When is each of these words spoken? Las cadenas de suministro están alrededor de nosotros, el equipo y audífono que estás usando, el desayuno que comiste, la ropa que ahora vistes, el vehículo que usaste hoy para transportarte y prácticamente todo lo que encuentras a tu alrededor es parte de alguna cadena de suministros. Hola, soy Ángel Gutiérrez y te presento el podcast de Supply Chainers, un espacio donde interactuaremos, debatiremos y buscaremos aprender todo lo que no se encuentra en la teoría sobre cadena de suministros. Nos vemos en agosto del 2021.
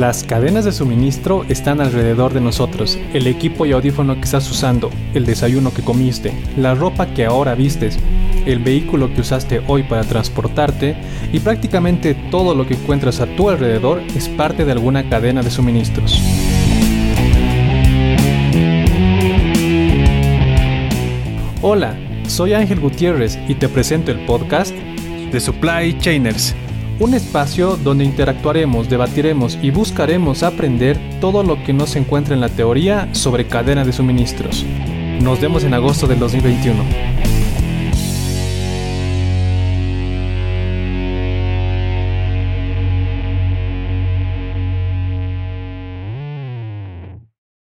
Las 0.00 0.24
cadenas 0.24 0.64
de 0.64 0.72
suministro 0.72 1.44
están 1.50 1.78
alrededor 1.78 2.32
de 2.32 2.40
nosotros, 2.40 2.98
el 3.12 3.26
equipo 3.26 3.66
y 3.66 3.72
audífono 3.72 4.14
que 4.14 4.22
estás 4.22 4.50
usando, 4.50 4.88
el 5.12 5.26
desayuno 5.26 5.74
que 5.74 5.82
comiste, 5.82 6.32
la 6.56 6.74
ropa 6.74 7.12
que 7.12 7.26
ahora 7.26 7.54
vistes, 7.54 7.98
el 8.46 8.60
vehículo 8.60 9.12
que 9.12 9.20
usaste 9.20 9.60
hoy 9.66 9.82
para 9.82 10.02
transportarte 10.04 10.96
y 11.34 11.40
prácticamente 11.40 12.14
todo 12.30 12.54
lo 12.54 12.66
que 12.66 12.76
encuentras 12.76 13.20
a 13.20 13.26
tu 13.36 13.50
alrededor 13.50 14.00
es 14.16 14.30
parte 14.30 14.64
de 14.64 14.72
alguna 14.72 15.06
cadena 15.10 15.42
de 15.42 15.50
suministros. 15.50 16.18
Hola, 21.60 21.94
soy 22.26 22.54
Ángel 22.54 22.80
Gutiérrez 22.80 23.38
y 23.48 23.54
te 23.54 23.68
presento 23.68 24.12
el 24.12 24.24
podcast 24.24 24.74
de 24.74 25.40
Supply 25.40 25.98
Chainers, 25.98 26.54
un 27.00 27.14
espacio 27.14 27.76
donde 27.76 28.04
interactuaremos, 28.04 28.88
debatiremos 28.88 29.58
y 29.60 29.70
buscaremos 29.70 30.42
aprender 30.42 30.98
todo 31.20 31.42
lo 31.42 31.62
que 31.64 31.72
no 31.72 31.86
se 31.86 31.98
encuentra 31.98 32.34
en 32.34 32.40
la 32.40 32.50
teoría 32.50 33.08
sobre 33.12 33.46
cadena 33.46 33.84
de 33.84 33.92
suministros. 33.92 34.64
Nos 35.20 35.40
vemos 35.40 35.64
en 35.64 35.74
agosto 35.74 36.06
del 36.06 36.18
2021. 36.18 37.19